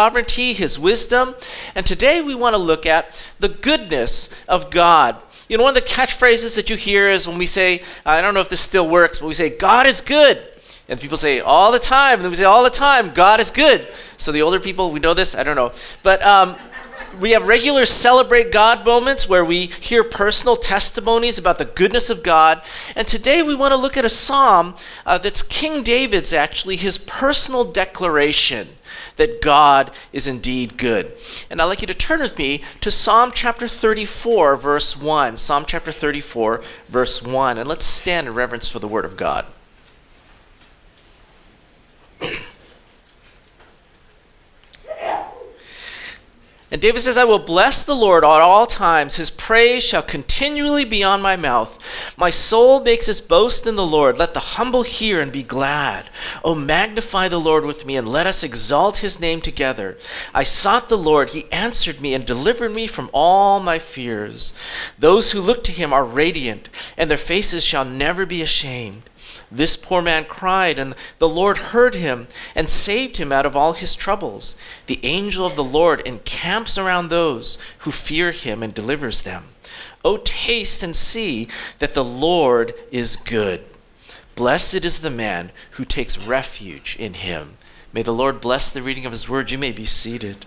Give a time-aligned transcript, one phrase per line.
[0.00, 1.34] sovereignty, his wisdom.
[1.74, 5.14] And today we want to look at the goodness of God.
[5.46, 8.32] You know, one of the catchphrases that you hear is when we say, I don't
[8.32, 10.42] know if this still works, but we say, God is good.
[10.88, 13.50] And people say all the time, and then we say all the time, God is
[13.50, 13.88] good.
[14.16, 15.72] So the older people, we know this, I don't know.
[16.02, 16.56] But um,
[17.18, 22.22] we have regular celebrate God moments where we hear personal testimonies about the goodness of
[22.22, 22.62] God.
[22.94, 26.98] And today we want to look at a psalm uh, that's King David's actually, his
[26.98, 28.76] personal declaration
[29.16, 31.12] that God is indeed good.
[31.50, 35.36] And I'd like you to turn with me to Psalm chapter 34, verse 1.
[35.36, 37.58] Psalm chapter 34, verse 1.
[37.58, 39.46] And let's stand in reverence for the word of God.
[46.72, 49.16] And David says, I will bless the Lord at all times.
[49.16, 51.76] His praise shall continually be on my mouth.
[52.16, 54.16] My soul makes its boast in the Lord.
[54.16, 56.10] Let the humble hear and be glad.
[56.44, 59.98] O magnify the Lord with me, and let us exalt his name together.
[60.32, 61.30] I sought the Lord.
[61.30, 64.52] He answered me and delivered me from all my fears.
[64.96, 69.02] Those who look to him are radiant, and their faces shall never be ashamed.
[69.50, 73.72] This poor man cried, and the Lord heard him and saved him out of all
[73.72, 74.56] his troubles.
[74.86, 79.44] The angel of the Lord encamps around those who fear him and delivers them.
[80.04, 83.64] O taste and see that the Lord is good.
[84.34, 87.58] Blessed is the man who takes refuge in him.
[87.92, 89.50] May the Lord bless the reading of his word.
[89.50, 90.46] You may be seated.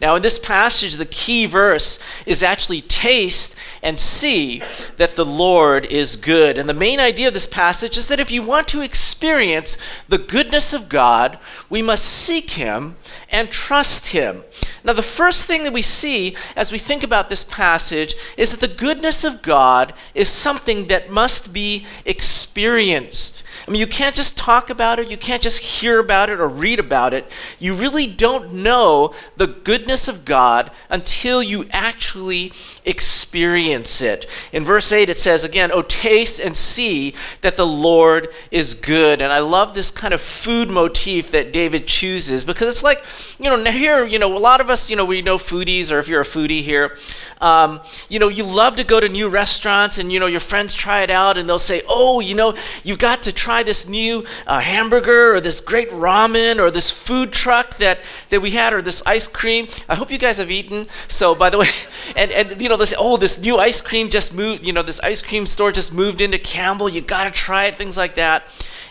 [0.00, 4.62] Now, in this passage, the key verse is actually taste and see
[4.96, 6.58] that the Lord is good.
[6.58, 9.76] And the main idea of this passage is that if you want to experience
[10.08, 11.38] the goodness of God,
[11.70, 12.96] we must seek Him
[13.30, 14.44] and trust Him.
[14.82, 18.60] Now, the first thing that we see as we think about this passage is that
[18.60, 23.42] the goodness of God is something that must be experienced.
[23.66, 26.48] I mean, you can't just talk about it, you can't just hear about it or
[26.48, 27.30] read about it.
[27.58, 32.52] You really don't know the goodness of God until you actually
[32.84, 34.26] experience it.
[34.52, 39.22] In verse 8, it says again, Oh, taste and see that the Lord is good.
[39.22, 43.02] And I love this kind of food motif that David chooses because it's like,
[43.38, 45.98] you know, here, you know, a lot of us, you know, we know foodies, or
[45.98, 46.98] if you're a foodie here,
[47.40, 50.74] um, you know, you love to go to new restaurants and, you know, your friends
[50.74, 54.24] try it out and they'll say, Oh, you know, you've got to try this new
[54.46, 58.82] uh, hamburger or this great ramen or this food truck that, that we had or
[58.82, 59.68] this ice cream.
[59.88, 60.86] I hope you guys have eaten.
[61.08, 61.68] So, by the way,
[62.16, 65.00] and, and you know, say, oh, this new ice cream just moved, you know, this
[65.00, 66.88] ice cream store just moved into Campbell.
[66.88, 68.44] You got to try it, things like that.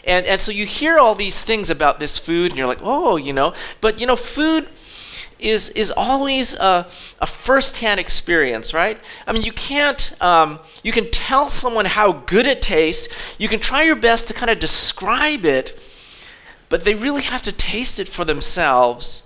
[0.05, 3.15] And, and so you hear all these things about this food and you're like, oh,
[3.15, 4.67] you know, but, you know, food
[5.43, 6.87] is is always a,
[7.19, 8.99] a first-hand experience, right?
[9.27, 13.13] I mean, you can't um, you can tell someone how good it tastes.
[13.37, 15.79] You can try your best to kind of describe it,
[16.69, 19.23] but they really have to taste it for themselves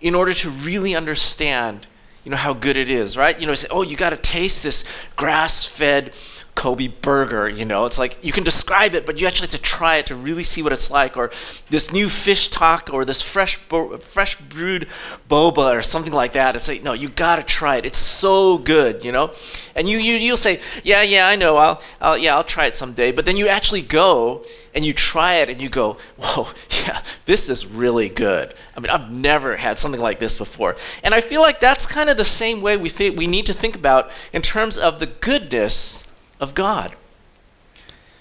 [0.00, 1.86] in order to really understand,
[2.24, 3.38] you know, how good it is, right?
[3.38, 4.84] You know, say, oh, you got to taste this
[5.16, 6.12] grass-fed
[6.60, 7.86] Kobe burger, you know.
[7.86, 10.44] It's like you can describe it, but you actually have to try it to really
[10.44, 11.16] see what it's like.
[11.16, 11.30] Or
[11.70, 14.86] this new fish taco, or this fresh fresh brewed
[15.26, 16.54] boba, or something like that.
[16.56, 17.86] It's like no, you gotta try it.
[17.86, 19.32] It's so good, you know.
[19.74, 21.56] And you you you'll say, yeah, yeah, I know.
[21.56, 23.10] I'll, I'll yeah, I'll try it someday.
[23.10, 24.44] But then you actually go
[24.74, 26.48] and you try it, and you go, whoa,
[26.86, 28.52] yeah, this is really good.
[28.76, 30.76] I mean, I've never had something like this before.
[31.02, 33.54] And I feel like that's kind of the same way we think we need to
[33.54, 36.04] think about in terms of the goodness
[36.40, 36.96] of God.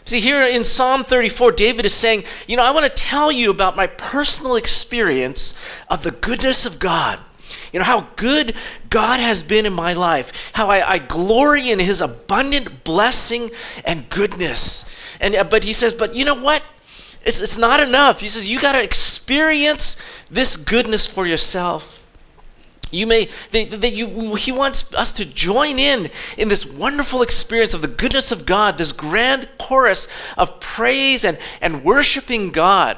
[0.06, 3.52] See, here in Psalm 34, David is saying, You know, I want to tell you
[3.52, 5.54] about my personal experience
[5.88, 7.20] of the goodness of God.
[7.72, 8.56] You know, how good
[8.90, 13.52] God has been in my life, how I, I glory in his abundant blessing
[13.86, 14.84] and goodness.
[15.20, 16.64] And, uh, but he says, But you know what?
[17.24, 18.22] It's, it's not enough.
[18.22, 19.96] He says, You got to experience
[20.32, 21.99] this goodness for yourself.
[22.92, 27.82] You may, that you, he wants us to join in in this wonderful experience of
[27.82, 30.08] the goodness of God, this grand chorus
[30.38, 32.98] of praise and, and worshiping God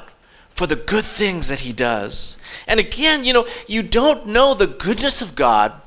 [0.54, 2.36] for the good things that he does.
[2.66, 5.80] And again, you know, you don't know the goodness of God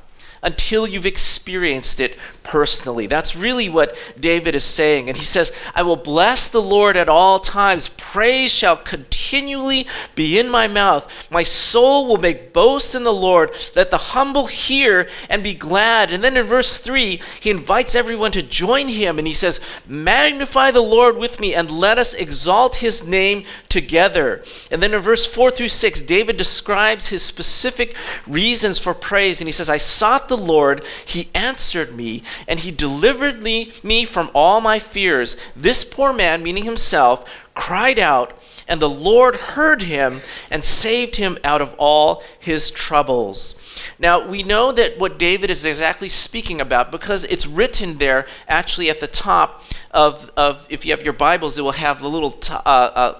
[0.45, 3.07] until you've experienced it personally.
[3.07, 5.09] That's really what David is saying.
[5.09, 7.89] And he says, I will bless the Lord at all times.
[7.89, 11.11] Praise shall continually be in my mouth.
[11.31, 13.51] My soul will make boasts in the Lord.
[13.75, 16.13] Let the humble hear and be glad.
[16.13, 20.69] And then in verse 3, he invites everyone to join him and he says, Magnify
[20.69, 24.43] the Lord with me and let us exalt his name together.
[24.69, 27.95] And then in verse 4 through 6, David describes his specific
[28.27, 29.41] reasons for praise.
[29.41, 34.31] And he says, I sought the Lord, he answered me and he delivered me from
[34.33, 35.37] all my fears.
[35.55, 38.37] This poor man, meaning himself, cried out,
[38.67, 43.55] And the Lord heard him and saved him out of all his troubles.
[43.99, 48.89] Now, we know that what David is exactly speaking about because it's written there actually
[48.89, 52.31] at the top of, of if you have your Bibles, it will have the little
[52.31, 53.13] t- uh,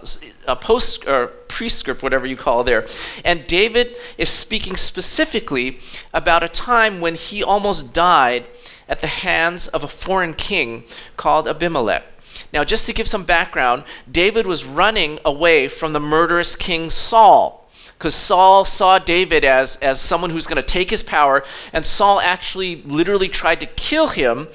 [0.48, 2.88] uh, post or prescript, whatever you call there.
[3.24, 5.80] And David is speaking specifically
[6.14, 8.46] about a time when he almost died
[8.88, 10.84] at the hands of a foreign king
[11.18, 12.04] called Abimelech.
[12.54, 17.65] Now, just to give some background, David was running away from the murderous king Saul
[17.98, 22.20] because Saul saw David as, as someone who's going to take his power, and Saul
[22.20, 24.50] actually literally tried to kill him.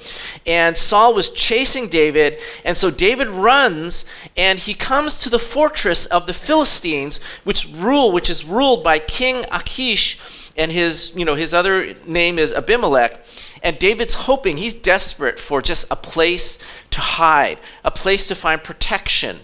[0.45, 4.05] And Saul was chasing David, and so David runs
[4.37, 8.99] and he comes to the fortress of the Philistines, which rule which is ruled by
[8.99, 10.19] King Achish,
[10.55, 13.25] and his you know his other name is Abimelech.
[13.63, 16.57] And David's hoping, he's desperate for just a place
[16.89, 19.41] to hide, a place to find protection.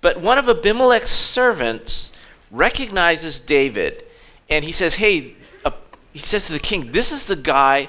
[0.00, 2.12] But one of Abimelech's servants
[2.50, 4.04] recognizes David
[4.48, 5.34] and he says, Hey,
[5.64, 5.72] uh,
[6.12, 7.88] he says to the king, This is the guy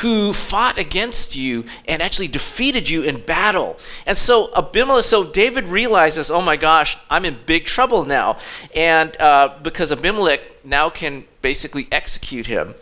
[0.00, 3.78] who fought against you and actually defeated you in battle.
[4.06, 8.38] And so Abimelech, so David realizes, oh my gosh, I'm in big trouble now.
[8.74, 12.74] And uh, because Abimelech now can basically execute him.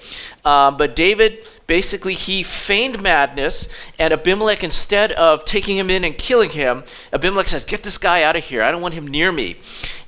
[0.45, 6.17] Uh, but David basically he feigned madness, and Abimelech, instead of taking him in and
[6.17, 8.63] killing him, Abimelech says, Get this guy out of here.
[8.63, 9.57] I don't want him near me.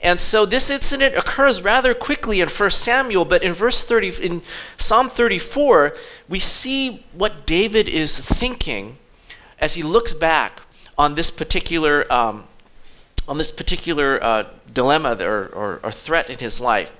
[0.05, 4.43] And so this incident occurs rather quickly in 1 Samuel, but in verse 30, in
[4.77, 5.97] Psalm 34,
[6.29, 8.99] we see what David is thinking
[9.59, 10.61] as he looks back
[10.99, 12.11] on this particular.
[12.13, 12.45] Um,
[13.27, 16.93] on this particular uh, dilemma or, or, or threat in his life.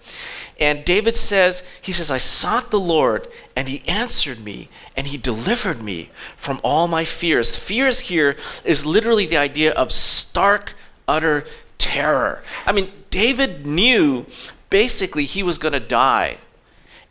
[0.59, 5.19] And David says, he says, I sought the Lord, and he answered me, and he
[5.19, 6.09] delivered me
[6.39, 7.59] from all my fears.
[7.59, 10.73] Fears here is literally the idea of stark,
[11.07, 11.45] utter
[11.79, 12.43] terror.
[12.67, 14.27] I mean, David knew
[14.71, 16.39] basically he was going to die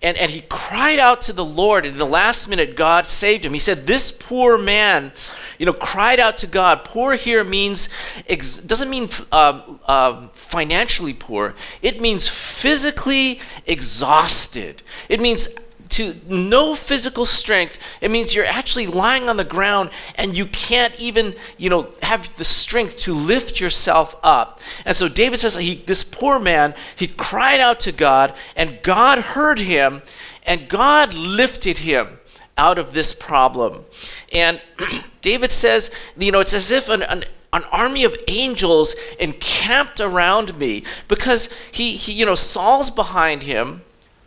[0.04, 1.86] and, and he cried out to the Lord.
[1.86, 3.54] And in the last minute, God saved him.
[3.54, 5.14] He said, This poor man,
[5.58, 6.84] you know, cried out to God.
[6.84, 7.88] Poor here means,
[8.28, 14.84] ex- doesn't mean uh, uh, financially poor, it means physically exhausted.
[15.08, 15.48] It means
[15.94, 21.00] to no physical strength, it means you're actually lying on the ground and you can't
[21.00, 24.60] even, you know, have the strength to lift yourself up.
[24.86, 29.20] And so David says, he, this poor man, he cried out to God, and God
[29.20, 30.02] heard him,
[30.42, 32.20] and God lifted him
[32.58, 33.86] out of this problem.
[34.32, 34.62] And
[35.22, 40.58] David says, you know, it's as if an, an an army of angels encamped around
[40.58, 43.84] me because he, he you know saul's behind him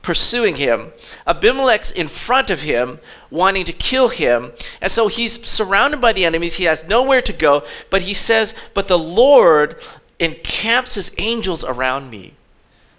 [0.06, 0.92] pursuing him.
[1.26, 4.52] Abimelech's in front of him, wanting to kill him.
[4.80, 6.54] And so he's surrounded by the enemies.
[6.54, 7.64] He has nowhere to go.
[7.90, 9.82] But he says, But the Lord
[10.20, 12.34] encamps his angels around me.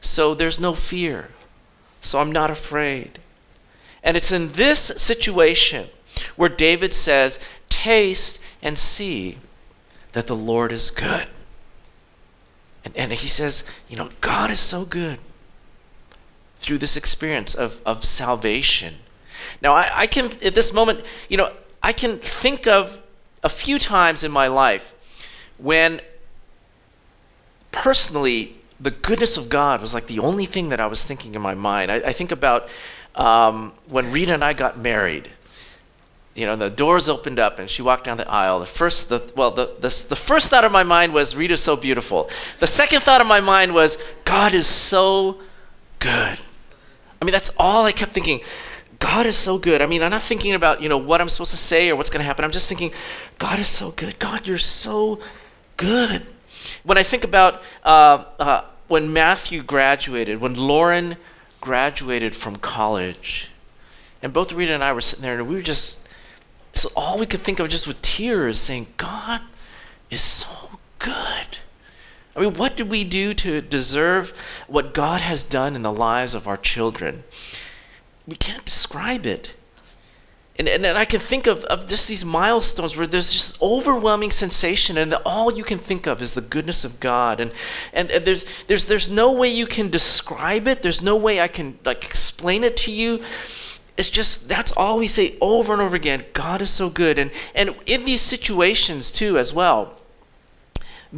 [0.01, 1.29] So there's no fear.
[2.01, 3.19] So I'm not afraid.
[4.03, 5.87] And it's in this situation
[6.35, 7.39] where David says,
[7.69, 9.37] Taste and see
[10.11, 11.27] that the Lord is good.
[12.83, 15.19] And, and he says, You know, God is so good
[16.59, 18.95] through this experience of, of salvation.
[19.61, 21.51] Now, I, I can, at this moment, you know,
[21.81, 23.01] I can think of
[23.43, 24.93] a few times in my life
[25.57, 26.01] when
[27.71, 31.41] personally the goodness of God was like the only thing that I was thinking in
[31.41, 31.91] my mind.
[31.91, 32.69] I, I think about
[33.15, 35.29] um, when Rita and I got married.
[36.35, 38.59] You know, the doors opened up and she walked down the aisle.
[38.59, 41.75] The first, the, well, the, the, the first thought of my mind was Rita's so
[41.75, 42.29] beautiful.
[42.59, 45.39] The second thought of my mind was God is so
[45.97, 46.37] good.
[47.21, 48.41] I mean, that's all I kept thinking.
[48.99, 49.81] God is so good.
[49.81, 52.09] I mean, I'm not thinking about, you know, what I'm supposed to say or what's
[52.09, 52.43] going to happen.
[52.43, 52.91] I'm just thinking,
[53.37, 54.17] God is so good.
[54.19, 55.19] God, you're so
[55.77, 56.25] good.
[56.83, 61.17] When I think about uh, uh, when Matthew graduated, when Lauren
[61.61, 63.49] graduated from college,
[64.21, 65.99] and both Rita and I were sitting there, and we were just,
[66.73, 69.41] so all we could think of just with tears saying, God
[70.09, 71.59] is so good.
[72.37, 74.31] I mean, what did we do to deserve
[74.67, 77.23] what God has done in the lives of our children?
[78.27, 79.53] We can't describe it.
[80.59, 84.31] And, and, and I can think of, of just these milestones where there's just overwhelming
[84.31, 87.39] sensation, and all you can think of is the goodness of God.
[87.39, 87.51] And,
[87.91, 91.47] and, and there's, there's, there's no way you can describe it, there's no way I
[91.47, 93.23] can like explain it to you
[93.97, 97.31] it's just that's all we say over and over again god is so good and
[97.55, 99.96] and in these situations too as well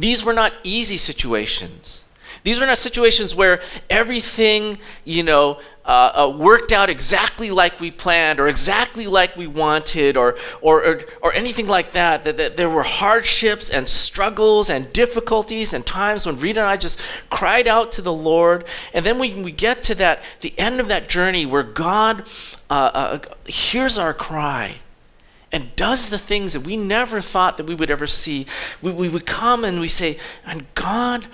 [0.00, 2.04] these were not easy situations.
[2.42, 7.90] These were not situations where everything, you know, uh, uh, worked out exactly like we
[7.90, 12.24] planned or exactly like we wanted or, or, or, or anything like that.
[12.24, 12.56] That, that.
[12.56, 17.68] There were hardships and struggles and difficulties and times when Rita and I just cried
[17.68, 18.64] out to the Lord.
[18.94, 22.24] And then we, we get to that, the end of that journey where God
[22.70, 24.76] uh, uh hears our cry
[25.52, 28.46] and does the things that we never thought that we would ever see.
[28.80, 31.26] We, we would come and we say, and God,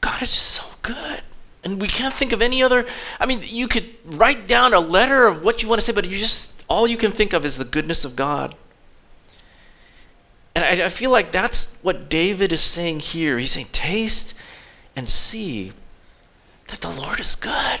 [0.00, 1.22] God is just so good.
[1.62, 2.86] And we can't think of any other.
[3.20, 6.08] I mean, you could write down a letter of what you want to say, but
[6.08, 8.54] you just all you can think of is the goodness of God.
[10.54, 13.38] And I, I feel like that's what David is saying here.
[13.38, 14.34] He's saying, taste
[14.96, 15.72] and see
[16.68, 17.80] that the Lord is good.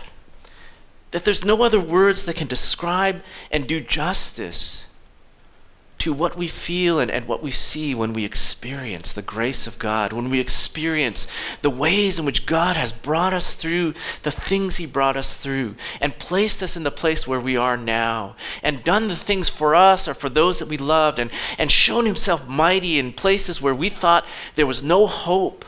[1.10, 4.86] That there's no other words that can describe and do justice
[6.00, 9.78] to what we feel and, and what we see when we experience the grace of
[9.78, 11.26] God, when we experience
[11.60, 15.76] the ways in which God has brought us through the things He brought us through
[16.00, 19.74] and placed us in the place where we are now and done the things for
[19.74, 23.74] us or for those that we loved and, and shown Himself mighty in places where
[23.74, 24.24] we thought
[24.54, 25.66] there was no hope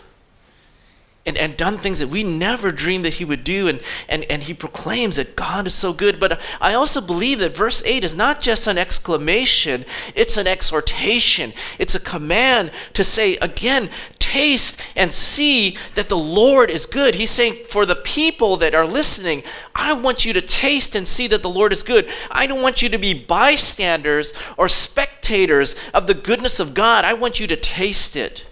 [1.24, 3.68] and, and done things that we never dreamed that he would do.
[3.68, 6.18] And, and, and he proclaims that God is so good.
[6.18, 11.52] But I also believe that verse 8 is not just an exclamation, it's an exhortation.
[11.78, 17.14] It's a command to say, again, taste and see that the Lord is good.
[17.14, 21.28] He's saying, for the people that are listening, I want you to taste and see
[21.28, 22.08] that the Lord is good.
[22.30, 27.04] I don't want you to be bystanders or spectators of the goodness of God.
[27.04, 28.44] I want you to taste it.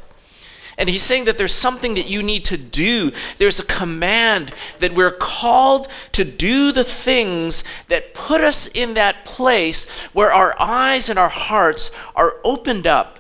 [0.81, 3.13] And he's saying that there's something that you need to do.
[3.37, 9.27] There's a command that we're called to do the things that put us in that
[9.27, 13.19] place where our eyes and our hearts are opened up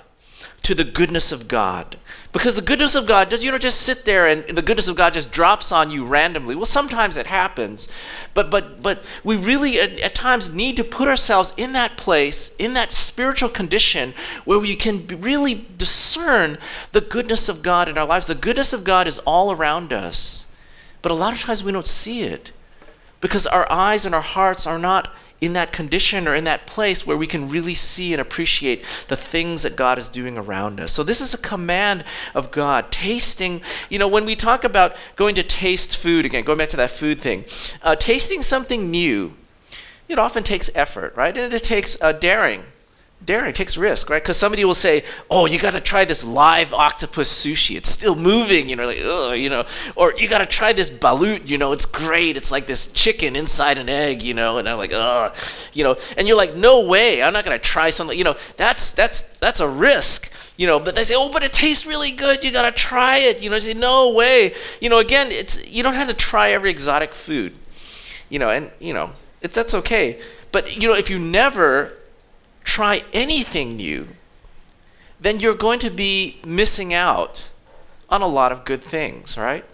[0.62, 1.99] to the goodness of God.
[2.32, 5.14] Because the goodness of God, you don't just sit there and the goodness of God
[5.14, 6.54] just drops on you randomly.
[6.54, 7.88] Well, sometimes it happens,
[8.34, 12.52] but but but we really at, at times need to put ourselves in that place,
[12.56, 16.58] in that spiritual condition where we can really discern
[16.92, 18.26] the goodness of God in our lives.
[18.26, 20.46] The goodness of God is all around us,
[21.02, 22.52] but a lot of times we don't see it
[23.20, 27.06] because our eyes and our hearts are not in that condition or in that place
[27.06, 30.92] where we can really see and appreciate the things that God is doing around us.
[30.92, 32.04] So, this is a command
[32.35, 32.92] of God.
[32.92, 36.76] Tasting, you know, when we talk about going to taste food, again, going back to
[36.76, 37.44] that food thing,
[37.82, 39.35] uh, tasting something new,
[40.09, 41.37] it often takes effort, right?
[41.37, 42.64] And it takes uh, daring
[43.30, 44.22] daring, takes risk, right?
[44.22, 47.76] Because somebody will say, "Oh, you got to try this live octopus sushi.
[47.76, 50.90] It's still moving." You know, like, oh, you know, or you got to try this
[50.90, 51.49] balut.
[51.49, 52.37] You know, it's great.
[52.37, 54.22] It's like this chicken inside an egg.
[54.22, 55.32] You know, and I'm like, oh,
[55.72, 58.18] you know, and you're like, no way, I'm not gonna try something.
[58.18, 60.30] You know, that's that's that's a risk.
[60.56, 62.42] You know, but they say, oh, but it tastes really good.
[62.42, 63.40] You gotta try it.
[63.40, 64.54] You know, I say, no way.
[64.80, 67.54] You know, again, it's you don't have to try every exotic food.
[68.28, 70.20] You know, and you know, it, that's okay.
[70.50, 71.96] But you know, if you never
[72.70, 74.06] try anything new,
[75.18, 77.50] then you're going to be missing out
[78.08, 79.64] on a lot of good things, right?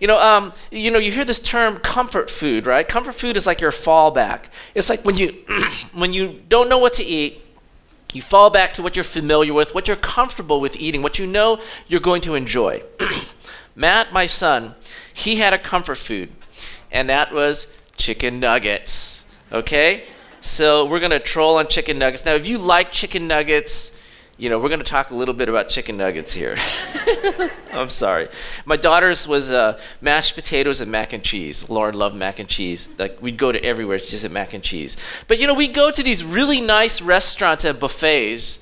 [0.00, 2.88] You know, um, you know, you hear this term comfort food, right?
[2.88, 4.46] Comfort food is like your fallback.
[4.74, 5.34] It's like when you
[5.92, 7.42] when you don't know what to eat,
[8.14, 11.26] you fall back to what you're familiar with, what you're comfortable with eating, what you
[11.26, 12.82] know you're going to enjoy.
[13.76, 14.76] Matt, my son,
[15.12, 16.30] he had a comfort food,
[16.90, 17.66] and that was
[17.98, 19.24] chicken nuggets.
[19.52, 20.04] Okay?
[20.44, 22.26] So we're gonna troll on chicken nuggets.
[22.26, 23.92] Now, if you like chicken nuggets,
[24.36, 26.58] you know we're gonna talk a little bit about chicken nuggets here.
[27.72, 28.28] I'm sorry.
[28.66, 31.70] My daughter's was uh, mashed potatoes and mac and cheese.
[31.70, 32.90] Lauren loved mac and cheese.
[32.98, 33.98] Like we'd go to everywhere.
[33.98, 34.98] She just said mac and cheese.
[35.28, 38.60] But you know we go to these really nice restaurants and buffets,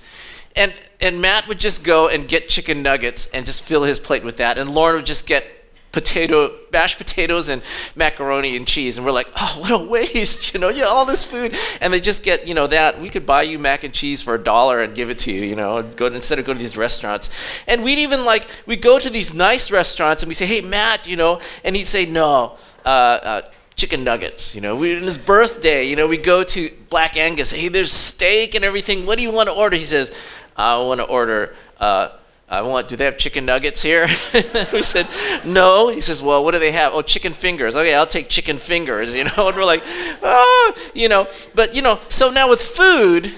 [0.55, 4.23] and and Matt would just go and get chicken nuggets and just fill his plate
[4.23, 5.62] with that, and Lauren would just get
[5.93, 7.63] potato, mashed potatoes and
[7.95, 8.97] macaroni and cheese.
[8.97, 11.55] And we're like, oh, what a waste, you know, yeah, all this food.
[11.81, 13.01] And they just get, you know, that.
[13.01, 15.43] We could buy you mac and cheese for a dollar and give it to you,
[15.43, 17.29] you know, go instead of going to these restaurants.
[17.67, 21.07] And we'd even like, we go to these nice restaurants and we say, hey, Matt,
[21.07, 23.43] you know, and he'd say, no, uh, uh,
[23.77, 24.55] chicken nuggets.
[24.55, 27.53] You know, we, on his birthday, you know, we go to Black Angus.
[27.53, 29.05] Hey, there's steak and everything.
[29.05, 29.77] What do you want to order?
[29.77, 30.11] He says,
[30.57, 32.11] I want to order uh,
[32.53, 34.07] I want, do they have chicken nuggets here?
[34.75, 35.09] we said,
[35.43, 35.89] no.
[35.89, 36.93] He says, well, what do they have?
[36.93, 37.75] Oh, chicken fingers.
[37.75, 39.49] Okay, I'll take chicken fingers, you know?
[39.49, 41.29] And we're like, oh, you know.
[41.55, 43.33] But, you know, so now with food,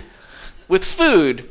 [0.66, 1.48] with food,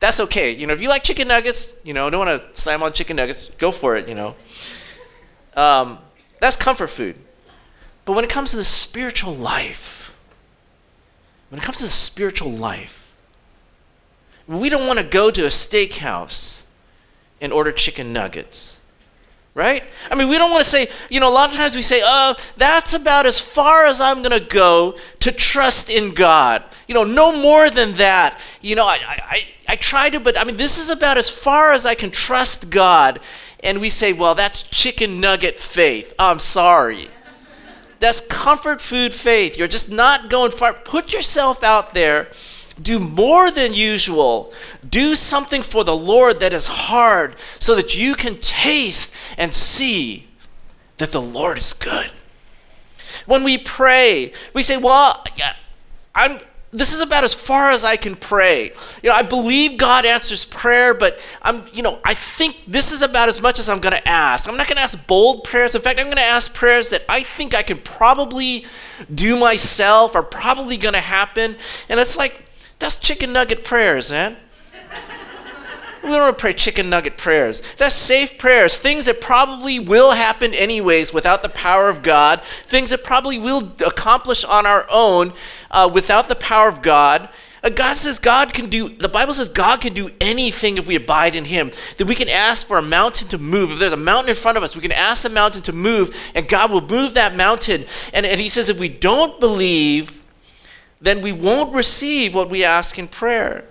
[0.00, 0.54] that's okay.
[0.54, 3.16] You know, if you like chicken nuggets, you know, don't want to slam on chicken
[3.16, 4.36] nuggets, go for it, you know.
[5.56, 6.00] Um,
[6.40, 7.16] that's comfort food.
[8.04, 10.12] But when it comes to the spiritual life,
[11.48, 13.10] when it comes to the spiritual life,
[14.46, 16.57] we don't want to go to a steakhouse
[17.40, 18.78] and order chicken nuggets.
[19.58, 19.82] right?
[20.08, 22.00] I mean, we don't want to say, you know, a lot of times we say,
[22.04, 26.62] oh, that's about as far as I'm going to go to trust in God.
[26.86, 28.38] You know, no more than that.
[28.60, 31.72] You know, I, I, I try to, but I mean, this is about as far
[31.72, 33.18] as I can trust God.
[33.60, 36.14] And we say, well, that's chicken nugget faith.
[36.20, 37.08] Oh, I'm sorry.
[37.98, 39.58] That's comfort food faith.
[39.58, 40.72] You're just not going far.
[40.72, 42.28] Put yourself out there
[42.80, 44.52] do more than usual.
[44.88, 50.28] Do something for the Lord that is hard so that you can taste and see
[50.98, 52.10] that the Lord is good.
[53.26, 55.24] When we pray, we say, Well,
[56.14, 56.40] I'm.
[56.70, 58.72] This is about as far as I can pray.
[59.02, 63.00] You know, I believe God answers prayer, but I'm, you know, I think this is
[63.00, 64.46] about as much as I'm going to ask.
[64.46, 65.74] I'm not going to ask bold prayers.
[65.74, 68.66] In fact, I'm going to ask prayers that I think I can probably
[69.14, 71.56] do myself, are probably going to happen.
[71.88, 72.47] And it's like,
[72.78, 74.36] that's chicken nugget prayers, man.
[76.02, 77.62] We don't pray chicken nugget prayers.
[77.76, 82.90] That's safe prayers, things that probably will happen anyways without the power of God, things
[82.90, 85.32] that probably will accomplish on our own
[85.70, 87.28] uh, without the power of God.
[87.62, 90.94] Uh, God says God can do, the Bible says God can do anything if we
[90.94, 91.72] abide in Him.
[91.96, 93.72] That we can ask for a mountain to move.
[93.72, 96.16] If there's a mountain in front of us, we can ask the mountain to move,
[96.34, 97.86] and God will move that mountain.
[98.14, 100.17] And, and He says if we don't believe,
[101.00, 103.64] then we won't receive what we ask in prayer.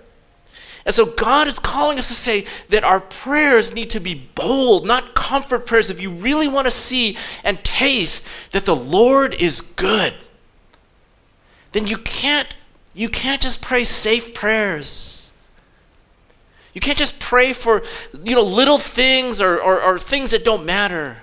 [0.88, 4.86] And so God is calling us to say that our prayers need to be bold,
[4.86, 5.90] not comfort prayers.
[5.90, 10.14] If you really want to see and taste that the Lord is good,
[11.72, 12.54] then you can't
[12.94, 15.30] you can't just pray safe prayers.
[16.72, 17.82] You can't just pray for
[18.24, 21.18] you know little things or, or, or things that don't matter.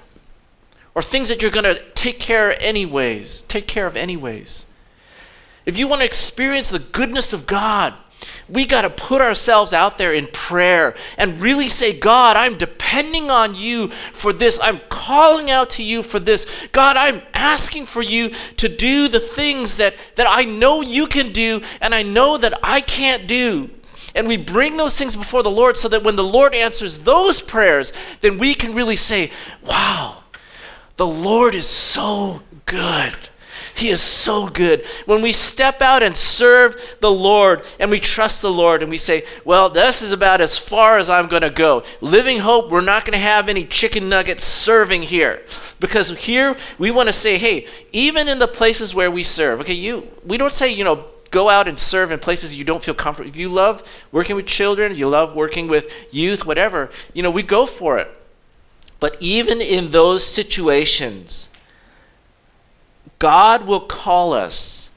[0.93, 4.67] Or things that you're gonna take care anyways, take care of anyways.
[5.65, 7.93] If you want to experience the goodness of God,
[8.47, 13.31] we got to put ourselves out there in prayer and really say, God, I'm depending
[13.31, 14.59] on you for this.
[14.61, 16.45] I'm calling out to you for this.
[16.71, 21.31] God, I'm asking for you to do the things that, that I know you can
[21.31, 23.71] do and I know that I can't do.
[24.13, 27.41] And we bring those things before the Lord so that when the Lord answers those
[27.41, 27.91] prayers,
[28.21, 29.31] then we can really say,
[29.63, 30.23] wow,
[30.97, 33.17] the Lord is so good.
[33.75, 34.85] He is so good.
[35.05, 38.97] When we step out and serve the Lord and we trust the Lord and we
[38.97, 41.83] say, well, this is about as far as I'm going to go.
[41.99, 45.43] Living Hope, we're not going to have any chicken nuggets serving here.
[45.81, 49.73] Because here we want to say, hey, even in the places where we serve, okay,
[49.73, 52.93] you we don't say, you know, go out and serve in places you don't feel
[52.93, 53.29] comfortable.
[53.29, 57.43] If you love working with children, you love working with youth, whatever, you know, we
[57.43, 58.09] go for it.
[59.01, 61.49] But even in those situations,
[63.19, 64.89] God will call us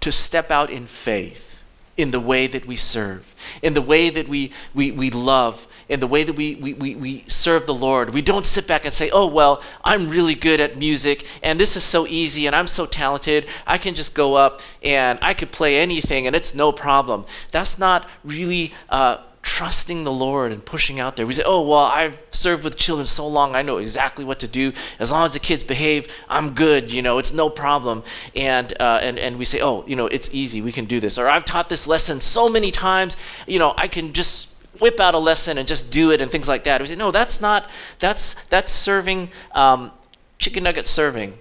[0.00, 1.62] to step out in faith
[1.96, 5.98] in the way that we serve, in the way that we, we, we love, in
[5.98, 8.14] the way that we, we, we, serve the Lord.
[8.14, 11.76] We don't sit back and say, oh, well, I'm really good at music and this
[11.76, 13.48] is so easy and I'm so talented.
[13.66, 17.24] I can just go up and I could play anything and it's no problem.
[17.50, 21.26] That's not really uh, trusting the Lord and pushing out there.
[21.26, 24.46] We say, oh, well, I've served with children so long, I know exactly what to
[24.46, 24.74] do.
[24.98, 28.04] As long as the kids behave, I'm good, you know, it's no problem.
[28.36, 31.16] And, uh, and, and we say, oh, you know, it's easy, we can do this.
[31.16, 34.48] Or I've taught this lesson so many times, you know, I can just
[34.80, 36.82] whip out a lesson and just do it and things like that.
[36.82, 39.92] We say, no, that's not, that's, that's serving, um,
[40.36, 41.38] chicken nugget serving,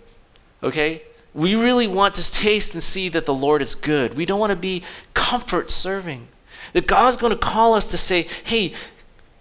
[0.64, 1.04] okay?
[1.34, 4.16] We really want to taste and see that the Lord is good.
[4.16, 6.30] We don't want to be comfort serving.
[6.74, 8.74] That God's going to call us to say, hey,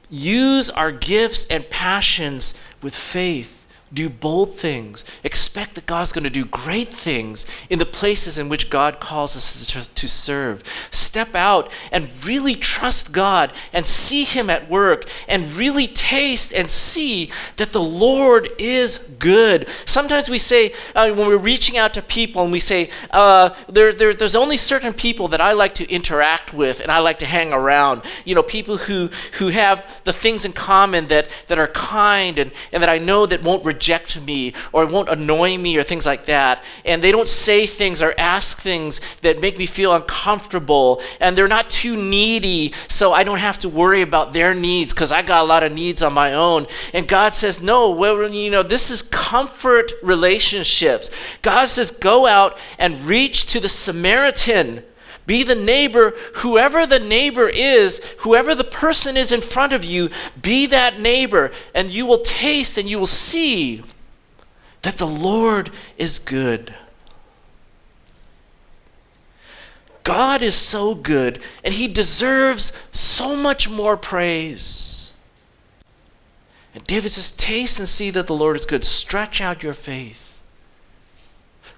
[0.09, 3.57] use our gifts and passions with faith
[3.93, 5.05] do bold things.
[5.23, 9.37] Expect that God's going to do great things in the places in which God calls
[9.37, 10.63] us to, serve.
[10.91, 16.71] Step out and really trust God and see Him at work and really taste and
[16.71, 19.69] see that the Lord is good.
[19.85, 23.93] Sometimes we say, uh, when we're reaching out to people and we say, uh, there,
[23.93, 27.27] there, there's only certain people that I like to interact with and I like to
[27.27, 28.03] hang around.
[28.25, 32.51] You know, people who, who have the things in common that, that are kind and,
[32.73, 33.76] and that I know that won't reject
[34.21, 36.63] me or won't annoy me or things like that.
[36.85, 41.01] And they don't say things or ask things that make me feel uncomfortable.
[41.21, 45.13] And they're not too needy, so I don't have to worry about their needs because
[45.13, 46.67] I got a lot of needs on my own.
[46.93, 51.11] And God says, no, well, you know, this is comfort relationships.
[51.43, 54.83] God says, go out and reach to the Samaritan
[55.27, 60.09] be the neighbor, whoever the neighbor is, whoever the person is in front of you,
[60.41, 63.83] be that neighbor, and you will taste and you will see
[64.83, 66.75] that the Lord is good.
[70.05, 75.15] God is so good, and He deserves so much more praise.
[76.73, 78.85] And David says, Taste and see that the Lord is good.
[78.85, 80.41] Stretch out your faith.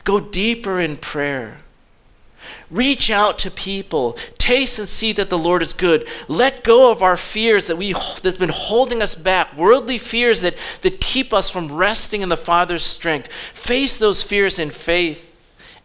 [0.05, 1.61] Go deeper in prayer.
[2.71, 4.17] Reach out to people.
[4.37, 6.07] Taste and see that the Lord is good.
[6.29, 10.57] Let go of our fears that we that's been holding us back, worldly fears that,
[10.83, 13.33] that keep us from resting in the Father's strength.
[13.55, 15.29] Face those fears in faith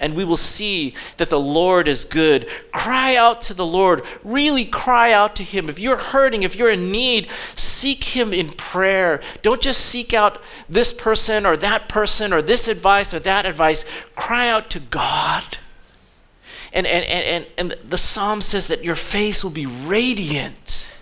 [0.04, 2.46] and we will see that the Lord is good.
[2.74, 4.04] Cry out to the Lord.
[4.22, 5.70] Really cry out to Him.
[5.70, 9.22] If you're hurting, if you're in need, seek Him in prayer.
[9.42, 13.86] Don't just seek out this person or that person or this advice or that advice.
[14.14, 15.58] Cry out to God.
[16.74, 20.96] And, and, and, and, and the psalm says that your face will be radiant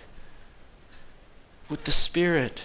[1.68, 2.64] with the Spirit.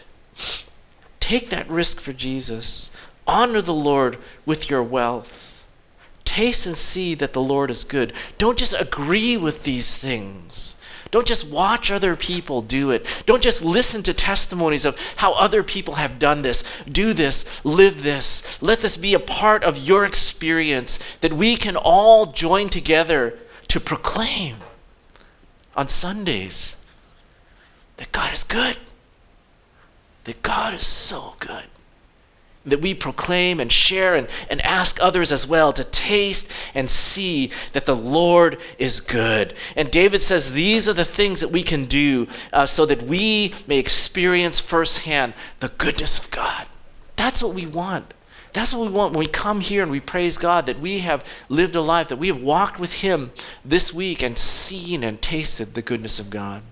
[1.19, 2.91] Take that risk for Jesus.
[3.25, 5.63] Honor the Lord with your wealth.
[6.23, 8.13] Taste and see that the Lord is good.
[8.37, 10.76] Don't just agree with these things.
[11.11, 13.05] Don't just watch other people do it.
[13.25, 16.63] Don't just listen to testimonies of how other people have done this.
[16.91, 18.61] Do this, live this.
[18.61, 23.37] Let this be a part of your experience that we can all join together
[23.69, 24.57] to proclaim
[25.75, 26.75] on Sundays
[27.97, 28.77] that God is good,
[30.25, 31.65] that God is so good
[32.67, 37.49] that we proclaim and share and, and ask others as well to taste and see
[37.73, 39.53] that the Lord is good.
[39.75, 43.53] And David says these are the things that we can do uh, so that we
[43.65, 46.67] may experience firsthand the goodness of God.
[47.15, 48.13] That's what we want.
[48.53, 51.23] That's what we want when we come here and we praise God that we have
[51.49, 53.31] lived a life, that we have walked with Him
[53.63, 56.63] this week and seen and tasted the goodness of God.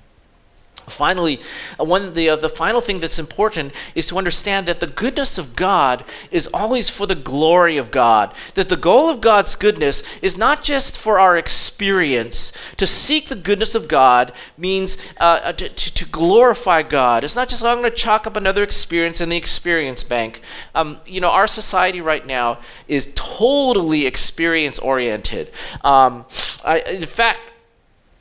[0.88, 1.40] Finally,
[1.78, 5.56] one the uh, the final thing that's important is to understand that the goodness of
[5.56, 8.34] God is always for the glory of God.
[8.54, 12.52] That the goal of God's goodness is not just for our experience.
[12.78, 17.24] To seek the goodness of God means uh, uh to, to, to, glorify God.
[17.24, 20.42] It's not just oh, I'm going to chalk up another experience in the experience bank.
[20.74, 25.52] Um, you know, our society right now is totally experience oriented.
[25.84, 26.26] Um,
[26.86, 27.40] in fact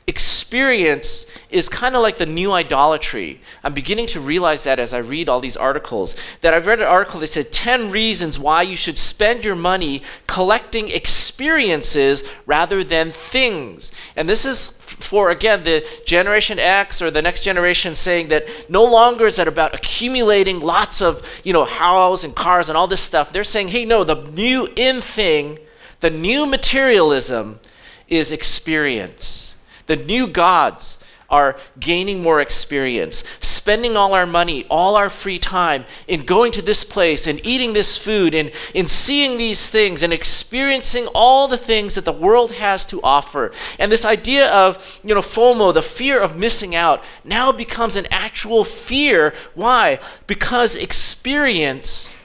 [0.07, 3.41] experience is kind of like the new idolatry.
[3.63, 6.15] I'm beginning to realize that as I read all these articles.
[6.41, 10.03] That I've read an article that said 10 reasons why you should spend your money
[10.27, 13.91] collecting experiences rather than things.
[14.15, 18.83] And this is for, again, the Generation X or the next generation saying that no
[18.83, 23.01] longer is it about accumulating lots of, you know, houses and cars and all this
[23.01, 23.31] stuff.
[23.31, 25.57] They're saying, hey, no, the new in thing,
[25.99, 27.59] the new materialism
[28.07, 29.54] is experience
[29.87, 30.97] the new gods
[31.29, 36.61] are gaining more experience, spending all our money, all our free time in going to
[36.61, 41.57] this place and eating this food and in seeing these things and experiencing all the
[41.57, 43.51] things that the world has to offer.
[43.79, 48.07] And this idea of, you know, FOMO, the fear of missing out, now becomes an
[48.11, 49.33] actual fear.
[49.55, 49.99] Why?
[50.27, 52.17] Because experience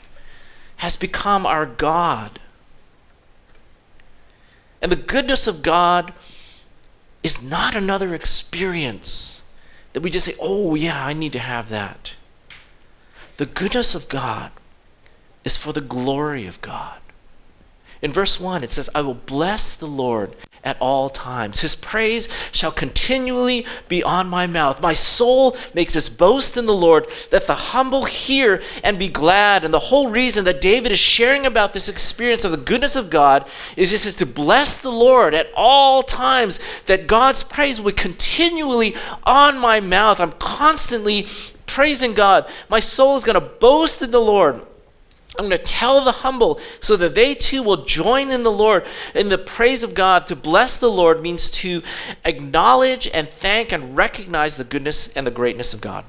[0.76, 2.38] has become our God.
[4.82, 6.12] And the goodness of God
[7.22, 9.42] is not another experience
[9.92, 12.14] that we just say, oh, yeah, I need to have that.
[13.36, 14.52] The goodness of God
[15.44, 16.98] is for the glory of God.
[18.02, 21.60] In verse 1, it says, I will bless the Lord at all times.
[21.60, 24.80] His praise shall continually be on my mouth.
[24.80, 27.06] My soul makes its boast in the Lord.
[27.32, 29.64] Let the humble hear and be glad.
[29.64, 33.10] And the whole reason that David is sharing about this experience of the goodness of
[33.10, 37.96] God is this is to bless the Lord at all times, that God's praise would
[37.96, 38.94] continually
[39.24, 40.20] on my mouth.
[40.20, 41.26] I'm constantly
[41.66, 42.46] praising God.
[42.68, 44.66] My soul is going to boast in the Lord.
[45.38, 48.84] I'm going to tell the humble so that they too will join in the Lord.
[49.14, 51.82] In the praise of God, to bless the Lord means to
[52.24, 56.04] acknowledge and thank and recognize the goodness and the greatness of God.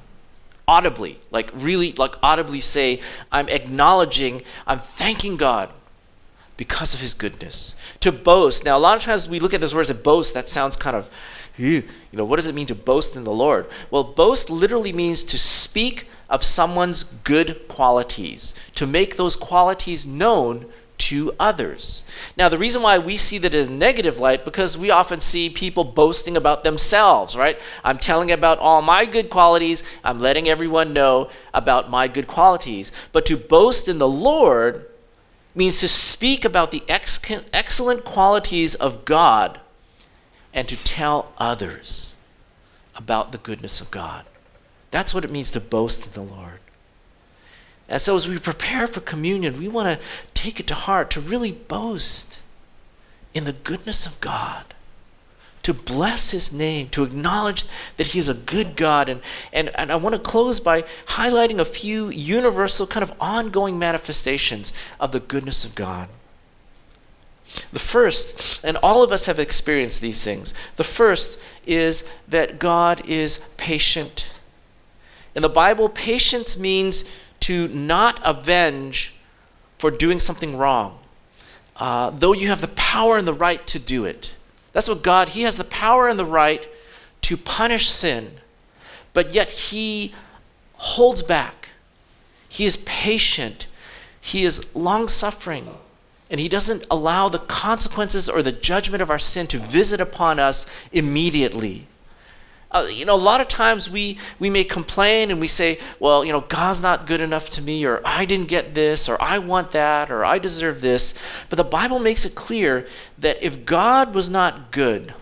[0.66, 5.70] Audibly, like really, like audibly say, I'm acknowledging, I'm thanking God
[6.56, 7.74] because of his goodness.
[8.00, 8.64] To boast.
[8.64, 10.76] Now, a lot of times we look at this word as a boast, that sounds
[10.76, 11.08] kind of,
[11.56, 13.68] you know, what does it mean to boast in the Lord?
[13.90, 20.66] Well, boast literally means to speak of someone's good qualities, to make those qualities known
[20.96, 22.04] to others.
[22.38, 25.50] Now, the reason why we see that in a negative light, because we often see
[25.50, 27.58] people boasting about themselves, right?
[27.84, 32.90] I'm telling about all my good qualities, I'm letting everyone know about my good qualities.
[33.12, 34.88] But to boast in the Lord
[35.54, 37.20] means to speak about the ex-
[37.52, 39.60] excellent qualities of God
[40.54, 42.16] and to tell others
[42.94, 44.24] about the goodness of God.
[44.92, 46.60] That's what it means to boast in the Lord.
[47.88, 51.20] And so, as we prepare for communion, we want to take it to heart to
[51.20, 52.40] really boast
[53.34, 54.74] in the goodness of God,
[55.62, 57.64] to bless his name, to acknowledge
[57.96, 59.08] that he is a good God.
[59.08, 59.20] And,
[59.52, 64.72] and, and I want to close by highlighting a few universal, kind of ongoing manifestations
[65.00, 66.08] of the goodness of God.
[67.72, 73.04] The first, and all of us have experienced these things, the first is that God
[73.06, 74.31] is patient.
[75.34, 77.04] In the Bible, patience means
[77.40, 79.14] to not avenge
[79.78, 80.98] for doing something wrong,
[81.76, 84.34] uh, though you have the power and the right to do it.
[84.72, 86.66] That's what God, He has the power and the right
[87.22, 88.32] to punish sin,
[89.12, 90.12] but yet He
[90.74, 91.70] holds back.
[92.48, 93.66] He is patient.
[94.20, 95.68] He is long suffering.
[96.30, 100.38] And He doesn't allow the consequences or the judgment of our sin to visit upon
[100.38, 101.86] us immediately.
[102.72, 106.24] Uh, you know, a lot of times we, we may complain and we say, well,
[106.24, 109.38] you know, God's not good enough to me, or I didn't get this, or I
[109.38, 111.12] want that, or I deserve this.
[111.50, 112.86] But the Bible makes it clear
[113.18, 115.12] that if God was not good,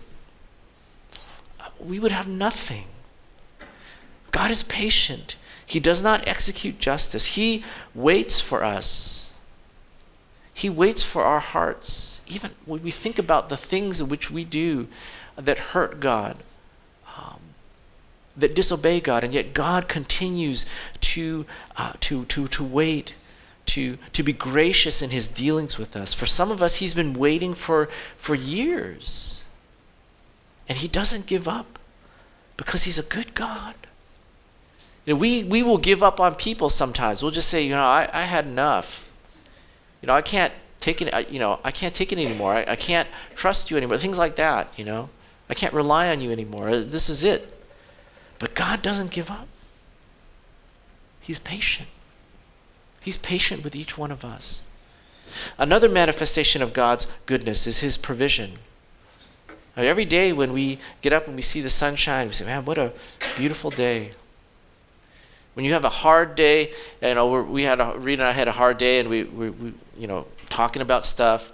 [1.77, 2.85] we would have nothing.
[4.31, 5.35] God is patient.
[5.65, 7.27] He does not execute justice.
[7.27, 9.33] He waits for us.
[10.53, 12.21] He waits for our hearts.
[12.27, 14.87] Even when we think about the things in which we do
[15.35, 16.37] that hurt God,
[18.35, 20.65] that disobey God, and yet God continues
[21.01, 23.13] to, uh, to, to, to wait,
[23.67, 26.13] to, to be gracious in his dealings with us.
[26.13, 29.43] For some of us, he's been waiting for, for years,
[30.67, 31.79] and he doesn't give up
[32.57, 33.75] because he's a good God.
[35.05, 37.23] You know, we, we will give up on people sometimes.
[37.23, 39.09] We'll just say, you know, I, I had enough.
[40.01, 42.53] You know, I can't take it, you know, I can't take it anymore.
[42.53, 43.97] I, I can't trust you anymore.
[43.97, 45.09] Things like that, you know.
[45.49, 46.77] I can't rely on you anymore.
[46.77, 47.50] This is it.
[48.41, 49.47] But God doesn't give up.
[51.19, 51.87] He's patient.
[52.99, 54.63] He's patient with each one of us.
[55.59, 58.53] Another manifestation of God's goodness is His provision.
[59.77, 62.65] Now, every day when we get up and we see the sunshine, we say, man,
[62.65, 62.93] what a
[63.37, 64.13] beautiful day.
[65.53, 68.47] When you have a hard day, you know, we had a, Rita and I had
[68.47, 71.51] a hard day, and we, we, we you know, talking about stuff,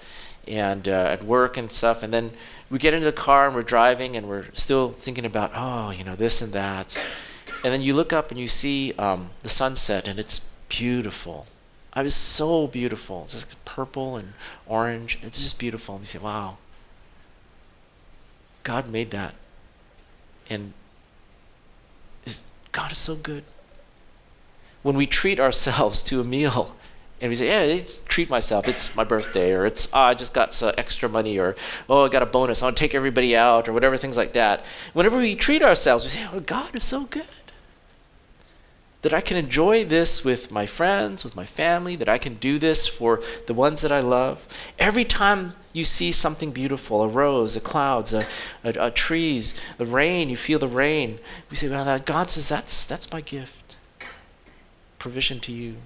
[0.47, 2.31] and uh, at work and stuff, and then
[2.69, 6.03] we get into the car and we're driving and we're still thinking about, oh, you
[6.03, 6.97] know, this and that.
[7.63, 11.47] And then you look up and you see um, the sunset and it's beautiful.
[11.93, 13.23] I was so beautiful.
[13.23, 14.33] It's just purple and
[14.67, 15.17] orange.
[15.23, 15.95] It's just beautiful.
[15.95, 16.57] And we say, wow,
[18.63, 19.33] God made that.
[20.49, 20.73] And
[22.71, 23.43] God is so good.
[24.83, 26.75] When we treat ourselves to a meal
[27.19, 28.67] and we say, yeah, let's treat myself.
[28.67, 31.55] It's my birthday, or it's oh, I just got some extra money, or
[31.89, 32.61] oh, I got a bonus.
[32.61, 34.63] I want to take everybody out, or whatever, things like that.
[34.93, 37.25] Whenever we treat ourselves, we say, oh, God is so good
[39.03, 42.59] that I can enjoy this with my friends, with my family, that I can do
[42.59, 44.45] this for the ones that I love.
[44.77, 48.27] Every time you see something beautiful, a rose, a clouds, a,
[48.63, 51.19] a, a trees, the rain, you feel the rain.
[51.49, 53.77] We say, well, God says that's that's my gift,
[54.99, 55.77] provision to you.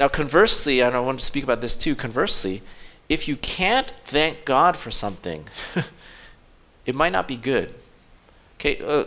[0.00, 2.62] Now, conversely, and I want to speak about this too, conversely,
[3.10, 5.46] if you can't thank God for something,
[6.86, 7.74] it might not be good.
[8.58, 9.04] Okay, uh,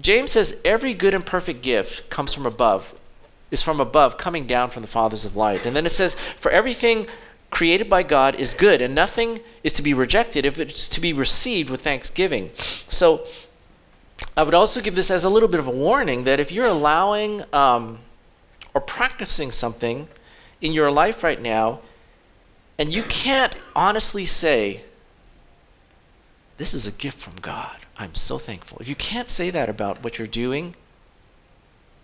[0.00, 2.94] James says every good and perfect gift comes from above,
[3.50, 5.66] is from above, coming down from the fathers of light.
[5.66, 7.08] And then it says, for everything
[7.50, 11.12] created by God is good, and nothing is to be rejected if it's to be
[11.12, 12.52] received with thanksgiving.
[12.88, 13.26] So,
[14.36, 16.66] I would also give this as a little bit of a warning that if you're
[16.66, 18.00] allowing um,
[18.76, 20.06] or practicing something
[20.60, 21.80] in your life right now,
[22.78, 24.82] and you can't honestly say,
[26.58, 27.78] This is a gift from God.
[27.96, 28.76] I'm so thankful.
[28.78, 30.74] If you can't say that about what you're doing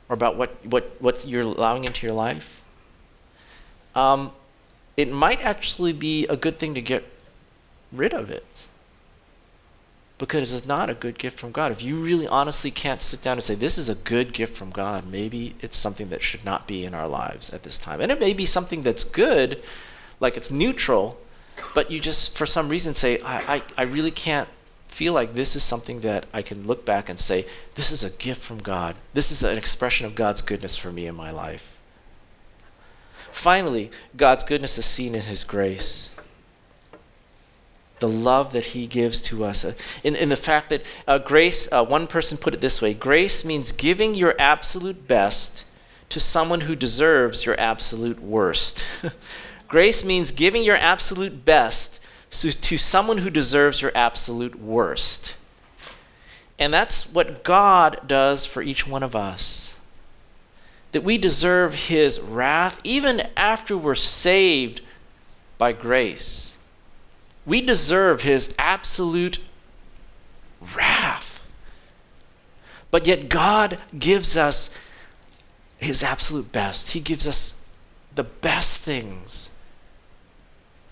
[0.08, 2.62] or about what, what, what you're allowing into your life,
[3.94, 4.32] um,
[4.96, 7.04] it might actually be a good thing to get
[7.92, 8.66] rid of it
[10.22, 11.72] because it's not a good gift from God.
[11.72, 14.70] If you really honestly can't sit down and say, This is a good gift from
[14.70, 18.00] God, maybe it's something that should not be in our lives at this time.
[18.00, 19.60] And it may be something that's good,
[20.20, 21.18] like it's neutral,
[21.74, 24.48] but you just, for some reason, say, I, I, I really can't
[24.86, 28.10] feel like this is something that I can look back and say, This is a
[28.10, 28.94] gift from God.
[29.14, 31.80] This is an expression of God's goodness for me in my life.
[33.32, 36.14] Finally, God's goodness is seen in His grace
[38.02, 39.64] the love that he gives to us.
[39.64, 42.92] Uh, in, in the fact that uh, grace, uh, one person put it this way
[42.92, 45.64] grace means giving your absolute best
[46.08, 48.84] to someone who deserves your absolute worst.
[49.68, 52.00] grace means giving your absolute best
[52.32, 55.36] to, to someone who deserves your absolute worst.
[56.58, 59.76] And that's what God does for each one of us.
[60.90, 64.80] That we deserve his wrath even after we're saved
[65.56, 66.51] by grace
[67.44, 69.38] We deserve his absolute
[70.76, 71.40] wrath.
[72.90, 74.70] But yet, God gives us
[75.78, 76.90] his absolute best.
[76.92, 77.54] He gives us
[78.14, 79.50] the best things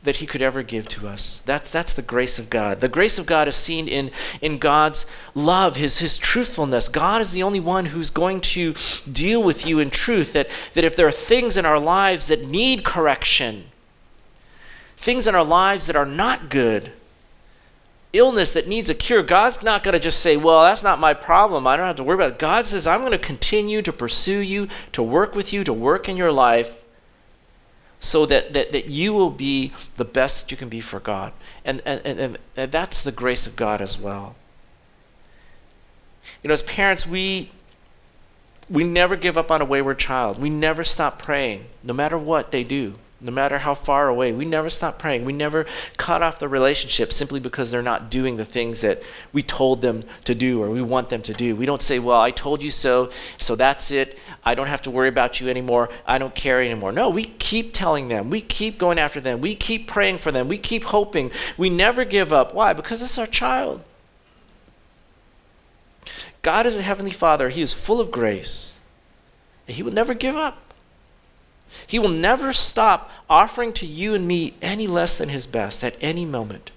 [0.03, 1.43] that he could ever give to us.
[1.45, 2.81] That's, that's the grace of God.
[2.81, 4.11] The grace of God is seen in,
[4.41, 6.89] in God's love, his, his truthfulness.
[6.89, 8.75] God is the only one who's going to
[9.11, 10.33] deal with you in truth.
[10.33, 13.70] That, that if there are things in our lives that need correction,
[15.01, 16.93] things in our lives that are not good,
[18.13, 21.15] illness that needs a cure, God's not going to just say, Well, that's not my
[21.15, 21.67] problem.
[21.67, 22.39] I don't have to worry about it.
[22.39, 26.09] God says, I'm going to continue to pursue you, to work with you, to work
[26.09, 26.77] in your life
[27.99, 31.33] so that, that, that you will be the best you can be for God.
[31.65, 34.37] And, and, and, and that's the grace of God as well.
[36.43, 37.51] You know, as parents, we,
[38.69, 40.39] we never give up on a wayward child.
[40.39, 44.33] We never stop praying, no matter what they do no matter how far away.
[44.33, 45.25] We never stop praying.
[45.25, 49.03] We never cut off the relationship simply because they're not doing the things that
[49.33, 51.55] we told them to do or we want them to do.
[51.55, 54.19] We don't say, Well, I told you so, so that's it.
[54.45, 55.91] I don't have to worry about you anymore.
[56.07, 56.93] I don't care anymore.
[56.93, 58.31] No, we keep telling them.
[58.31, 59.41] We keep going after them.
[59.41, 60.49] We keep praying for them.
[60.49, 61.31] We keep hoping.
[61.57, 62.55] We never give up.
[62.55, 62.73] Why?
[62.73, 63.83] Because it's our child.
[66.43, 68.81] God is a heavenly Father, He is full of grace,
[69.69, 70.70] and He will never give up.
[71.87, 75.97] He will never stop offering to you and me any less than His best at
[76.01, 76.71] any moment,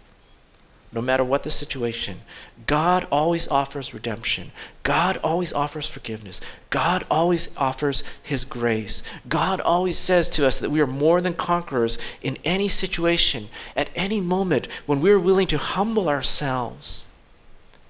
[0.91, 2.21] no matter what the situation.
[2.65, 4.51] God always offers redemption.
[4.83, 6.39] God always offers forgiveness.
[6.69, 9.03] God always offers His grace.
[9.27, 13.89] God always says to us that we are more than conquerors in any situation, at
[13.95, 17.07] any moment, when we are willing to humble ourselves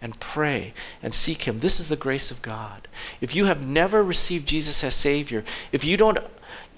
[0.01, 1.59] and pray and seek Him.
[1.59, 2.87] This is the grace of God.
[3.21, 6.19] If you have never received Jesus as Savior, if you don't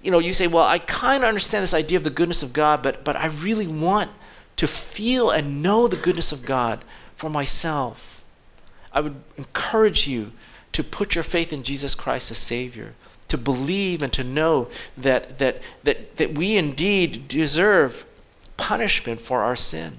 [0.05, 2.53] you know, you say, well, I kind of understand this idea of the goodness of
[2.53, 4.11] God, but, but I really want
[4.57, 8.23] to feel and know the goodness of God for myself.
[8.93, 10.31] I would encourage you
[10.73, 12.93] to put your faith in Jesus Christ as Savior,
[13.29, 18.05] to believe and to know that, that, that, that we indeed deserve
[18.57, 19.97] punishment for our sin.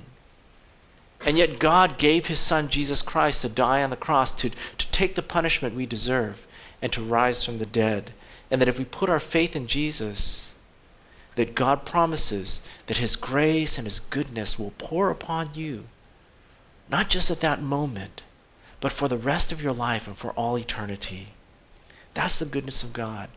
[1.25, 4.87] And yet, God gave His Son, Jesus Christ, to die on the cross, to, to
[4.93, 6.47] take the punishment we deserve,
[6.81, 8.13] and to rise from the dead.
[8.51, 10.53] And that if we put our faith in Jesus,
[11.35, 15.85] that God promises that His grace and His goodness will pour upon you,
[16.91, 18.23] not just at that moment,
[18.81, 21.29] but for the rest of your life and for all eternity.
[22.15, 23.29] That's the goodness of God.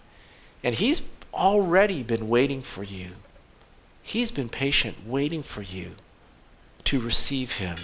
[0.64, 1.02] And He's
[1.34, 3.12] already been waiting for you.
[4.02, 5.92] He's been patient, waiting for you
[6.86, 7.78] to receive Him.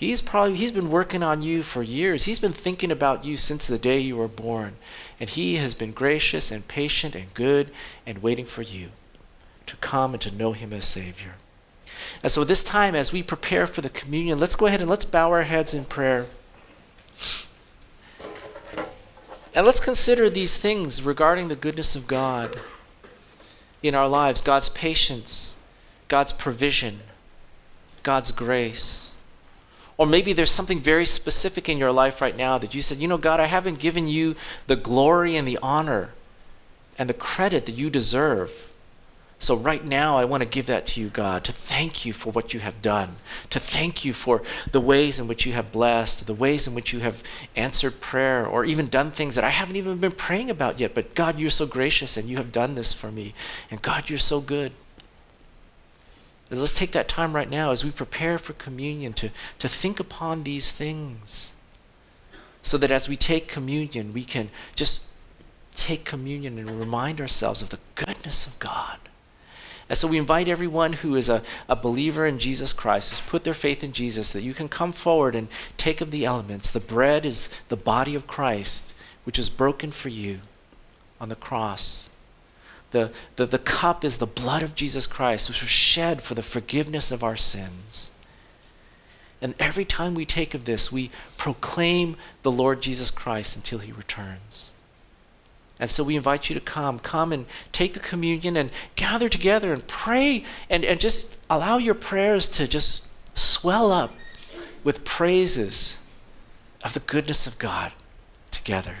[0.00, 2.24] He's probably he's been working on you for years.
[2.24, 4.76] He's been thinking about you since the day you were born.
[5.20, 7.70] And he has been gracious and patient and good
[8.06, 8.92] and waiting for you
[9.66, 11.34] to come and to know him as Savior.
[12.22, 15.04] And so this time as we prepare for the communion, let's go ahead and let's
[15.04, 16.28] bow our heads in prayer.
[19.54, 22.58] And let's consider these things regarding the goodness of God
[23.82, 25.56] in our lives God's patience,
[26.08, 27.00] God's provision,
[28.02, 29.09] God's grace.
[30.00, 33.06] Or maybe there's something very specific in your life right now that you said, you
[33.06, 34.34] know, God, I haven't given you
[34.66, 36.08] the glory and the honor
[36.96, 38.70] and the credit that you deserve.
[39.38, 42.32] So, right now, I want to give that to you, God, to thank you for
[42.32, 43.16] what you have done,
[43.50, 44.40] to thank you for
[44.72, 47.22] the ways in which you have blessed, the ways in which you have
[47.54, 50.94] answered prayer, or even done things that I haven't even been praying about yet.
[50.94, 53.34] But, God, you're so gracious and you have done this for me.
[53.70, 54.72] And, God, you're so good.
[56.50, 60.42] Let's take that time right now as we prepare for communion to, to think upon
[60.42, 61.52] these things.
[62.62, 65.00] So that as we take communion, we can just
[65.76, 68.98] take communion and remind ourselves of the goodness of God.
[69.88, 73.44] And so we invite everyone who is a, a believer in Jesus Christ, who's put
[73.44, 76.70] their faith in Jesus, that you can come forward and take of the elements.
[76.70, 80.40] The bread is the body of Christ, which is broken for you
[81.20, 82.09] on the cross.
[82.90, 86.42] The, the, the cup is the blood of Jesus Christ, which was shed for the
[86.42, 88.10] forgiveness of our sins.
[89.40, 93.92] And every time we take of this, we proclaim the Lord Jesus Christ until he
[93.92, 94.72] returns.
[95.78, 96.98] And so we invite you to come.
[96.98, 101.94] Come and take the communion and gather together and pray and, and just allow your
[101.94, 104.12] prayers to just swell up
[104.84, 105.96] with praises
[106.84, 107.92] of the goodness of God
[108.50, 108.96] together.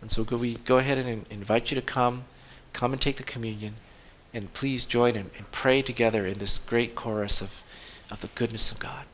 [0.00, 2.24] And so could we go ahead and invite you to come,
[2.72, 3.76] come and take the communion,
[4.32, 7.62] and please join and, and pray together in this great chorus of,
[8.10, 9.06] of the goodness of God.